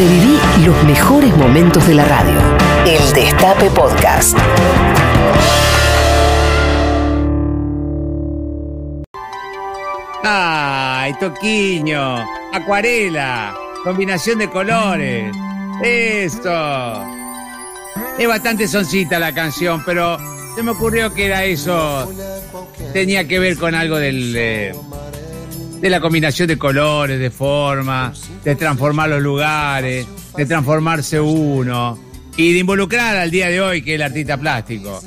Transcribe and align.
Reviví 0.00 0.40
los 0.64 0.82
mejores 0.84 1.36
momentos 1.36 1.86
de 1.86 1.92
la 1.92 2.06
radio. 2.06 2.38
El 2.86 3.12
Destape 3.12 3.68
Podcast. 3.68 4.34
¡Ay, 10.24 11.12
Toquiño! 11.20 12.24
Acuarela, 12.50 13.54
combinación 13.84 14.38
de 14.38 14.48
colores. 14.48 15.36
Esto. 15.82 17.04
Es 18.18 18.26
bastante 18.26 18.68
soncita 18.68 19.18
la 19.18 19.34
canción, 19.34 19.82
pero 19.84 20.16
se 20.56 20.62
me 20.62 20.70
ocurrió 20.70 21.12
que 21.12 21.26
era 21.26 21.44
eso. 21.44 22.10
Tenía 22.94 23.28
que 23.28 23.38
ver 23.38 23.58
con 23.58 23.74
algo 23.74 23.98
del, 23.98 24.34
eh, 24.34 24.72
de 25.80 25.90
la 25.90 26.00
combinación 26.00 26.48
de 26.48 26.58
colores, 26.58 27.18
de 27.18 27.30
forma, 27.30 28.12
de 28.44 28.54
transformar 28.54 29.08
los 29.08 29.22
lugares, 29.22 30.06
de 30.36 30.46
transformarse 30.46 31.20
uno 31.20 31.98
y 32.36 32.52
de 32.52 32.58
involucrar 32.58 33.16
al 33.16 33.30
día 33.30 33.48
de 33.48 33.60
hoy 33.60 33.82
que 33.82 33.92
es 33.92 33.96
el 33.96 34.02
artista 34.02 34.36
plástico. 34.36 35.02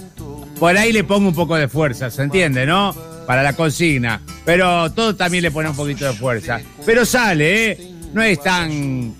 Por 0.59 0.77
ahí 0.77 0.91
le 0.91 1.03
pongo 1.03 1.29
un 1.29 1.35
poco 1.35 1.55
de 1.55 1.67
fuerza, 1.67 2.09
¿se 2.09 2.23
entiende, 2.23 2.65
no? 2.65 2.93
Para 3.27 3.43
la 3.43 3.53
consigna. 3.53 4.21
Pero 4.45 4.91
todo 4.91 5.15
también 5.15 5.43
le 5.43 5.51
pone 5.51 5.69
un 5.69 5.75
poquito 5.75 6.05
de 6.05 6.13
fuerza. 6.13 6.61
Pero 6.85 7.05
sale, 7.05 7.71
¿eh? 7.71 7.77
No 8.13 8.21
es 8.21 8.41
tan. 8.41 9.13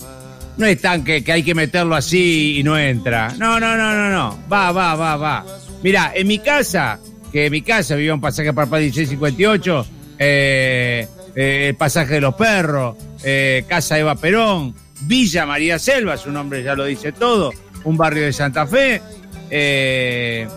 No 0.56 0.66
es 0.68 0.80
tan 0.80 1.04
que, 1.04 1.24
que 1.24 1.32
hay 1.32 1.44
que 1.44 1.56
meterlo 1.56 1.96
así 1.96 2.60
y 2.60 2.64
no 2.64 2.78
entra. 2.78 3.34
No, 3.38 3.60
no, 3.60 3.76
no, 3.76 3.94
no, 3.96 4.10
no. 4.10 4.40
Va, 4.52 4.72
va, 4.72 4.96
va, 4.96 5.18
va. 5.18 5.46
Mira, 5.82 6.12
en 6.16 6.28
mi 6.28 6.40
casa, 6.40 7.00
que 7.32 7.48
en 7.48 7.52
mi 7.52 7.62
casa 7.62 7.96
vivía 7.96 8.14
un 8.14 8.22
pasaje 8.22 8.54
para 8.54 8.68
1658, 8.68 9.86
eh, 10.20 11.08
eh, 11.36 11.70
el 11.70 11.76
pasaje 11.76 12.16
de 12.16 12.22
los 12.22 12.36
perros, 12.36 12.96
eh, 13.24 13.66
Casa 13.68 13.98
Eva 13.98 14.16
Perón, 14.16 14.76
Villa 15.02 15.46
María 15.46 15.80
Selva, 15.80 16.18
su 16.18 16.32
nombre 16.32 16.64
ya 16.64 16.76
lo 16.76 16.86
dice 16.86 17.12
todo, 17.12 17.52
un 17.84 17.98
barrio 17.98 18.24
de 18.24 18.34
Santa 18.34 18.68
Fe. 18.68 19.02
Eh, 19.50 20.48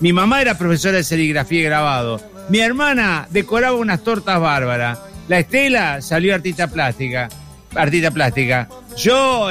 mi 0.00 0.12
mamá 0.12 0.40
era 0.40 0.56
profesora 0.56 0.96
de 0.96 1.04
serigrafía 1.04 1.60
y 1.60 1.64
grabado. 1.64 2.20
Mi 2.48 2.60
hermana 2.60 3.26
decoraba 3.30 3.76
unas 3.76 4.02
tortas 4.02 4.40
bárbaras. 4.40 4.98
La 5.28 5.38
Estela 5.38 6.02
salió 6.02 6.34
artista 6.34 6.68
plástica. 6.68 7.28
Artista 7.74 8.10
plástica. 8.10 8.68
Yo 8.96 9.48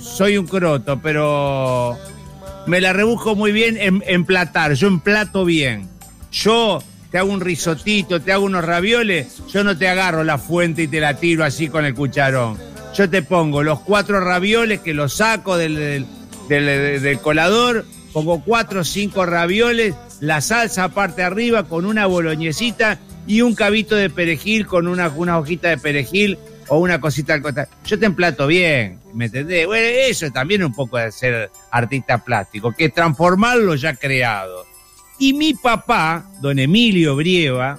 soy 0.00 0.36
un 0.36 0.46
croto, 0.46 1.00
pero 1.00 1.96
me 2.66 2.80
la 2.80 2.92
rebusco 2.92 3.34
muy 3.36 3.52
bien 3.52 3.76
en, 3.78 4.02
en 4.06 4.24
platar. 4.24 4.72
Yo 4.74 4.88
emplato 4.88 5.44
bien. 5.44 5.88
Yo 6.32 6.82
te 7.12 7.18
hago 7.18 7.30
un 7.30 7.42
risotito, 7.42 8.22
te 8.22 8.32
hago 8.32 8.46
unos 8.46 8.64
ravioles. 8.64 9.42
Yo 9.52 9.62
no 9.62 9.76
te 9.76 9.86
agarro 9.86 10.24
la 10.24 10.38
fuente 10.38 10.84
y 10.84 10.88
te 10.88 10.98
la 10.98 11.18
tiro 11.18 11.44
así 11.44 11.68
con 11.68 11.84
el 11.84 11.94
cucharón. 11.94 12.58
Yo 12.94 13.08
te 13.08 13.22
pongo 13.22 13.62
los 13.62 13.80
cuatro 13.80 14.18
ravioles 14.18 14.80
que 14.80 14.94
los 14.94 15.16
saco 15.16 15.58
del, 15.58 16.06
colador, 17.22 17.84
pongo 18.14 18.42
cuatro 18.42 18.80
o 18.80 18.84
cinco 18.84 19.26
ravioles, 19.26 19.94
la 20.20 20.40
salsa 20.40 20.84
aparte 20.84 21.22
arriba 21.22 21.64
con 21.64 21.84
una 21.84 22.06
boloñesita 22.06 22.98
y 23.26 23.42
un 23.42 23.54
cabito 23.54 23.94
de 23.94 24.08
perejil 24.08 24.66
con 24.66 24.88
una, 24.88 25.08
una 25.08 25.38
hojita 25.38 25.68
de 25.68 25.78
perejil 25.78 26.38
o 26.68 26.78
una 26.78 26.98
cosita 26.98 27.34
al 27.34 27.42
costado. 27.42 27.68
Yo 27.84 27.98
te 27.98 28.06
emplato 28.06 28.46
bien, 28.46 29.00
¿me 29.12 29.26
entendés? 29.26 29.66
Bueno, 29.66 29.86
eso 29.86 30.26
es 30.26 30.32
también 30.32 30.64
un 30.64 30.74
poco 30.74 30.96
de 30.96 31.12
ser 31.12 31.50
artista 31.70 32.24
plástico, 32.24 32.72
que 32.72 32.88
transformar 32.88 33.58
lo 33.58 33.74
ya 33.74 33.94
creado. 33.94 34.71
Y 35.22 35.34
mi 35.34 35.54
papá, 35.54 36.28
don 36.40 36.58
Emilio 36.58 37.14
Brieva, 37.14 37.78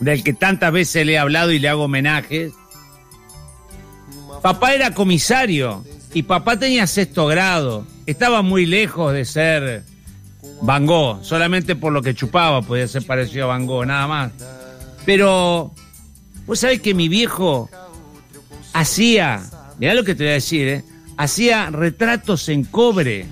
del 0.00 0.24
que 0.24 0.32
tantas 0.32 0.72
veces 0.72 1.04
le 1.04 1.12
he 1.12 1.18
hablado 1.18 1.52
y 1.52 1.58
le 1.58 1.68
hago 1.68 1.84
homenajes, 1.84 2.54
Papá 4.40 4.72
era 4.72 4.94
comisario 4.94 5.84
y 6.14 6.22
papá 6.22 6.58
tenía 6.58 6.86
sexto 6.86 7.26
grado. 7.26 7.86
Estaba 8.06 8.40
muy 8.40 8.64
lejos 8.64 9.12
de 9.12 9.26
ser 9.26 9.82
Van 10.62 10.86
Gogh, 10.86 11.22
solamente 11.22 11.76
por 11.76 11.92
lo 11.92 12.00
que 12.00 12.14
chupaba 12.14 12.62
podía 12.62 12.88
ser 12.88 13.04
parecido 13.04 13.44
a 13.44 13.48
Van 13.48 13.66
Gogh, 13.66 13.84
nada 13.84 14.06
más. 14.06 14.32
Pero, 15.04 15.74
vos 16.46 16.58
sabés 16.58 16.80
que 16.80 16.94
mi 16.94 17.10
viejo 17.10 17.68
hacía, 18.72 19.42
mirá 19.78 19.92
lo 19.92 20.04
que 20.04 20.14
te 20.14 20.22
voy 20.24 20.30
a 20.30 20.34
decir, 20.36 20.68
¿eh? 20.68 20.84
hacía 21.18 21.68
retratos 21.68 22.48
en 22.48 22.64
cobre 22.64 23.26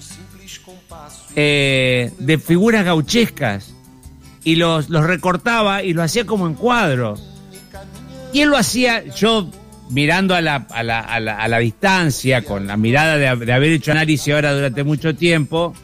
eh, 1.36 2.12
de 2.18 2.38
figuras 2.38 2.84
gauchescas 2.84 3.74
y 4.44 4.56
los, 4.56 4.90
los 4.90 5.04
recortaba 5.04 5.82
y 5.82 5.92
lo 5.92 6.02
hacía 6.02 6.26
como 6.26 6.46
en 6.46 6.54
cuadro. 6.54 7.16
Y 8.32 8.40
él 8.40 8.48
lo 8.48 8.56
hacía, 8.56 9.04
yo 9.14 9.48
mirando 9.90 10.34
a 10.34 10.40
la, 10.40 10.66
a 10.70 10.82
la, 10.82 11.00
a 11.00 11.48
la, 11.48 11.58
distancia, 11.58 12.42
con 12.42 12.66
la 12.66 12.76
mirada 12.76 13.16
de, 13.16 13.44
de 13.44 13.52
haber 13.52 13.72
hecho 13.72 13.92
análisis 13.92 14.32
ahora 14.32 14.54
durante 14.54 14.84
mucho 14.84 15.14
tiempo, 15.14 15.74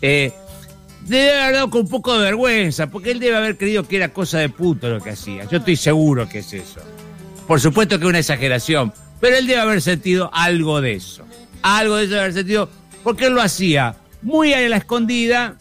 eh, 0.00 0.32
debe 1.06 1.40
haber 1.40 1.54
dado 1.54 1.70
con 1.70 1.82
un 1.82 1.88
poco 1.88 2.16
de 2.16 2.24
vergüenza, 2.24 2.88
porque 2.88 3.10
él 3.10 3.20
debe 3.20 3.36
haber 3.36 3.56
creído 3.56 3.86
que 3.86 3.96
era 3.96 4.12
cosa 4.12 4.38
de 4.38 4.48
puto 4.48 4.88
lo 4.88 5.00
que 5.00 5.10
hacía. 5.10 5.44
Yo 5.44 5.58
estoy 5.58 5.76
seguro 5.76 6.28
que 6.28 6.38
es 6.38 6.52
eso. 6.52 6.80
Por 7.46 7.60
supuesto 7.60 7.98
que 7.98 8.04
es 8.04 8.08
una 8.08 8.18
exageración, 8.18 8.92
pero 9.20 9.36
él 9.36 9.46
debe 9.46 9.60
haber 9.60 9.82
sentido 9.82 10.30
algo 10.32 10.80
de 10.80 10.94
eso. 10.94 11.24
Algo 11.62 11.96
de 11.96 12.04
eso 12.04 12.10
debe 12.12 12.22
haber 12.22 12.34
sentido, 12.34 12.68
porque 13.02 13.26
él 13.26 13.34
lo 13.34 13.42
hacía 13.42 13.96
muy 14.22 14.52
a 14.52 14.68
la 14.68 14.76
escondida 14.76 15.56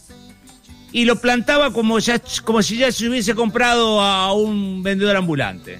y 0.91 1.05
lo 1.05 1.17
plantaba 1.17 1.71
como, 1.71 1.99
ya, 1.99 2.21
como 2.43 2.61
si 2.61 2.77
ya 2.77 2.91
se 2.91 3.07
hubiese 3.07 3.35
comprado 3.35 4.01
a 4.01 4.33
un 4.33 4.83
vendedor 4.83 5.15
ambulante. 5.15 5.79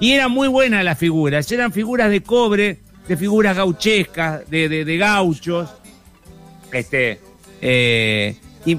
Y 0.00 0.12
eran 0.12 0.32
muy 0.32 0.48
buenas 0.48 0.84
las 0.84 0.98
figuras, 0.98 1.50
eran 1.52 1.72
figuras 1.72 2.10
de 2.10 2.22
cobre, 2.22 2.80
de 3.06 3.16
figuras 3.16 3.56
gauchescas, 3.56 4.48
de, 4.50 4.68
de, 4.68 4.96
gauchos, 4.96 5.70
este, 6.72 7.20
eh, 7.60 8.36
y, 8.64 8.76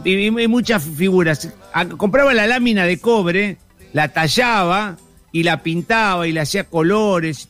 muchas 0.47 0.83
figuras. 0.83 1.49
Compraba 1.97 2.33
la 2.33 2.47
lámina 2.47 2.85
de 2.85 2.99
cobre, 2.99 3.57
la 3.93 4.09
tallaba 4.09 4.97
y 5.31 5.43
la 5.43 5.63
pintaba 5.63 6.27
y 6.27 6.31
le 6.31 6.41
hacía 6.41 6.65
colores. 6.65 7.47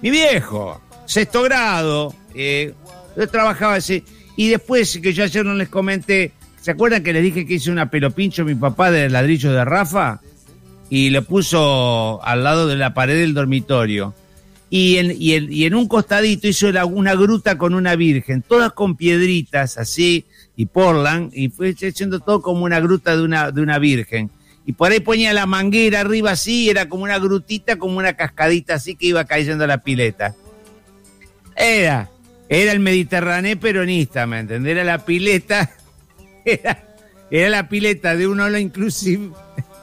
Mi 0.00 0.10
viejo, 0.10 0.80
sexto 1.04 1.42
grado, 1.42 2.14
eh, 2.34 2.74
yo 3.16 3.28
trabajaba 3.28 3.74
así. 3.74 4.04
Y 4.36 4.48
después, 4.48 4.98
que 5.02 5.12
yo 5.12 5.24
ayer 5.24 5.44
no 5.44 5.54
les 5.54 5.68
comenté, 5.68 6.32
¿se 6.60 6.70
acuerdan 6.70 7.02
que 7.02 7.12
les 7.12 7.22
dije 7.22 7.46
que 7.46 7.54
hice 7.54 7.70
una 7.70 7.90
pelopincho 7.90 8.44
mi 8.44 8.54
papá 8.54 8.90
de 8.90 9.08
ladrillo 9.10 9.52
de 9.52 9.64
Rafa? 9.64 10.20
y 10.94 11.08
lo 11.08 11.22
puso 11.22 12.22
al 12.22 12.44
lado 12.44 12.66
de 12.66 12.76
la 12.76 12.92
pared 12.92 13.18
del 13.18 13.32
dormitorio. 13.32 14.14
Y 14.68 14.98
en, 14.98 15.16
y 15.18 15.66
un 15.68 15.88
costadito 15.88 16.46
hizo 16.46 16.66
una 16.84 17.14
gruta 17.14 17.56
con 17.56 17.72
una 17.72 17.96
virgen, 17.96 18.42
todas 18.42 18.74
con 18.74 18.94
piedritas 18.96 19.78
así, 19.78 20.26
y 20.54 20.66
portland, 20.66 21.30
y 21.32 21.48
fue 21.48 21.70
haciendo 21.70 22.20
todo 22.20 22.42
como 22.42 22.66
una 22.66 22.78
gruta 22.78 23.16
de 23.16 23.22
una, 23.22 23.78
virgen. 23.78 24.30
Y 24.66 24.74
por 24.74 24.92
ahí 24.92 25.00
ponía 25.00 25.32
la 25.32 25.46
manguera 25.46 26.00
arriba 26.00 26.32
así, 26.32 26.68
era 26.68 26.86
como 26.90 27.04
una 27.04 27.18
grutita, 27.18 27.76
como 27.76 27.96
una 27.96 28.12
cascadita 28.12 28.74
así 28.74 28.94
que 28.94 29.06
iba 29.06 29.24
cayendo 29.24 29.66
la 29.66 29.78
pileta. 29.78 30.34
Era, 31.56 32.10
era 32.60 32.72
el 32.72 32.80
Mediterráneo 32.80 33.58
peronista, 33.58 34.26
¿me 34.26 34.40
entendés? 34.40 34.72
Era 34.72 34.84
la 34.84 35.06
pileta, 35.06 35.70
era, 36.44 36.84
era 37.30 37.48
la 37.48 37.66
pileta 37.66 38.14
de 38.14 38.26
un 38.26 38.40
all 38.40 38.58
inclusive 38.58 39.30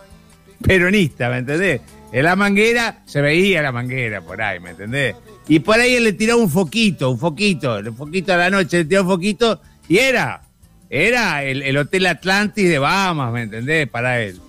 peronista, 0.61 1.29
¿me 1.29 1.39
entendés? 1.39 1.81
En 2.11 2.25
la 2.25 2.35
manguera 2.35 3.01
se 3.07 3.21
veía 3.21 3.63
la 3.63 3.71
manguera 3.71 4.21
por 4.21 4.39
ahí, 4.39 4.59
¿me 4.59 4.69
entendés? 4.69 5.15
Y 5.47 5.61
por 5.61 5.79
ahí 5.79 5.95
él 5.95 6.03
le 6.03 6.13
tiraba 6.13 6.39
un 6.39 6.49
foquito, 6.49 7.09
un 7.09 7.17
foquito, 7.17 7.79
un 7.79 7.97
foquito 7.97 8.33
a 8.33 8.37
la 8.37 8.51
noche, 8.51 8.77
le 8.77 8.85
tiraba 8.85 9.07
un 9.07 9.13
foquito 9.15 9.61
y 9.87 9.97
era, 9.97 10.43
era 10.91 11.43
el, 11.43 11.63
el 11.63 11.75
Hotel 11.75 12.05
Atlantis 12.05 12.69
de 12.69 12.77
Bahamas, 12.77 13.33
¿me 13.33 13.41
entendés? 13.41 13.89
Para 13.89 14.21
él. 14.21 14.39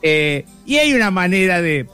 Eh, 0.00 0.44
y 0.64 0.76
hay 0.76 0.94
una 0.94 1.10
manera 1.10 1.60
de, 1.60 1.88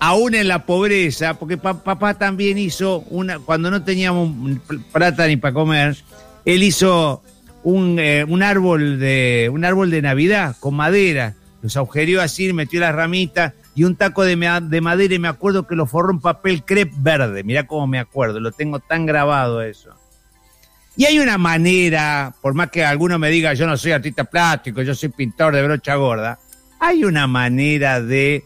aún 0.00 0.34
en 0.34 0.48
la 0.48 0.64
pobreza, 0.64 1.34
porque 1.34 1.56
pa- 1.56 1.82
papá 1.82 2.14
también 2.14 2.58
hizo 2.58 3.00
una, 3.10 3.38
cuando 3.38 3.70
no 3.70 3.82
teníamos 3.82 4.30
pl- 4.66 4.80
plata 4.92 5.26
ni 5.26 5.36
para 5.36 5.54
comer, 5.54 5.96
él 6.44 6.62
hizo 6.62 7.22
un, 7.64 7.98
eh, 7.98 8.24
un 8.26 8.42
árbol 8.42 8.98
de, 8.98 9.50
un 9.52 9.64
árbol 9.64 9.90
de 9.90 10.02
Navidad 10.02 10.56
con 10.60 10.74
madera, 10.74 11.34
los 11.62 11.76
agujereó 11.76 12.22
así, 12.22 12.52
metió 12.52 12.80
las 12.80 12.94
ramitas 12.94 13.52
y 13.74 13.84
un 13.84 13.96
taco 13.96 14.24
de, 14.24 14.36
de 14.62 14.80
madera 14.80 15.14
y 15.14 15.18
me 15.18 15.28
acuerdo 15.28 15.66
que 15.66 15.74
lo 15.74 15.86
forró 15.86 16.12
en 16.12 16.20
papel 16.20 16.64
crepe 16.64 16.94
verde, 16.98 17.42
mirá 17.42 17.66
cómo 17.66 17.86
me 17.86 17.98
acuerdo, 17.98 18.38
lo 18.40 18.52
tengo 18.52 18.78
tan 18.78 19.06
grabado 19.06 19.62
eso. 19.62 19.90
Y 20.96 21.04
hay 21.04 21.18
una 21.20 21.38
manera, 21.38 22.34
por 22.42 22.54
más 22.54 22.70
que 22.70 22.84
alguno 22.84 23.18
me 23.18 23.30
diga 23.30 23.54
yo 23.54 23.66
no 23.66 23.76
soy 23.76 23.92
artista 23.92 24.24
plástico, 24.24 24.82
yo 24.82 24.94
soy 24.94 25.10
pintor 25.10 25.54
de 25.54 25.62
brocha 25.62 25.94
gorda, 25.96 26.38
hay 26.80 27.04
una 27.04 27.26
manera 27.26 28.00
de 28.00 28.44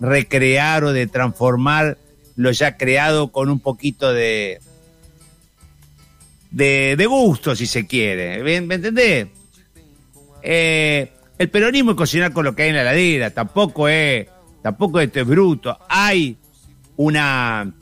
recrear 0.00 0.84
o 0.84 0.92
de 0.92 1.06
transformar 1.06 1.98
lo 2.36 2.50
ya 2.50 2.76
creado 2.76 3.28
con 3.32 3.48
un 3.48 3.60
poquito 3.60 4.12
de, 4.12 4.60
de, 6.50 7.06
gusto, 7.06 7.54
si 7.56 7.66
se 7.66 7.86
quiere. 7.86 8.42
¿Me, 8.42 8.60
me 8.60 8.74
entendés? 8.76 9.28
Eh, 10.42 11.10
el 11.38 11.50
peronismo 11.50 11.92
es 11.92 11.96
cocinar 11.96 12.32
con 12.32 12.44
lo 12.44 12.54
que 12.54 12.64
hay 12.64 12.68
en 12.70 12.76
la 12.76 12.82
heladera, 12.82 13.30
tampoco 13.30 13.88
es, 13.88 14.26
tampoco 14.62 15.00
esto 15.00 15.20
es 15.20 15.26
bruto. 15.26 15.78
Hay 15.88 16.36
una, 16.96 17.72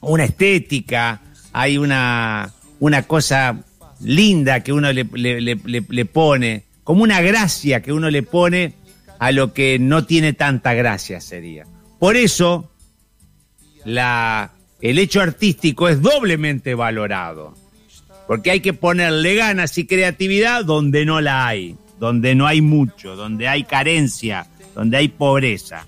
una 0.00 0.24
estética, 0.24 1.20
hay 1.52 1.78
una, 1.78 2.52
una 2.80 3.02
cosa 3.02 3.62
linda 4.00 4.60
que 4.60 4.72
uno 4.72 4.92
le- 4.92 5.04
le 5.04 6.04
pone, 6.06 6.64
como 6.82 7.02
una 7.02 7.20
gracia 7.20 7.80
que 7.80 7.92
uno 7.92 8.10
le 8.10 8.22
pone 8.22 8.74
a 9.18 9.32
lo 9.32 9.52
que 9.52 9.78
no 9.78 10.04
tiene 10.04 10.32
tanta 10.32 10.74
gracia 10.74 11.20
sería. 11.20 11.66
Por 11.98 12.16
eso, 12.16 12.70
la, 13.84 14.52
el 14.80 14.98
hecho 14.98 15.20
artístico 15.20 15.88
es 15.88 16.02
doblemente 16.02 16.74
valorado, 16.74 17.54
porque 18.26 18.50
hay 18.50 18.60
que 18.60 18.72
ponerle 18.72 19.34
ganas 19.34 19.78
y 19.78 19.86
creatividad 19.86 20.64
donde 20.64 21.04
no 21.04 21.20
la 21.20 21.46
hay, 21.46 21.76
donde 21.98 22.34
no 22.34 22.46
hay 22.46 22.60
mucho, 22.60 23.16
donde 23.16 23.48
hay 23.48 23.64
carencia, 23.64 24.46
donde 24.74 24.96
hay 24.96 25.08
pobreza. 25.08 25.86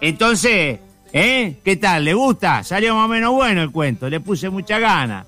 Entonces, 0.00 0.78
¿eh? 1.12 1.56
¿Qué 1.64 1.76
tal? 1.76 2.04
¿Le 2.04 2.14
gusta? 2.14 2.62
Salió 2.62 2.94
más 2.94 3.06
o 3.06 3.08
menos 3.08 3.32
bueno 3.32 3.62
el 3.62 3.70
cuento, 3.70 4.10
le 4.10 4.20
puse 4.20 4.50
mucha 4.50 4.78
gana. 4.78 5.24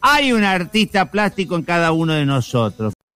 Hay 0.00 0.32
un 0.32 0.44
artista 0.44 1.10
plástico 1.10 1.56
en 1.56 1.62
cada 1.62 1.92
uno 1.92 2.14
de 2.14 2.24
nosotros. 2.24 2.94